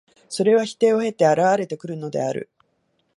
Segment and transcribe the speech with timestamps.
[0.29, 2.49] それは否定を経て現れてくるのである。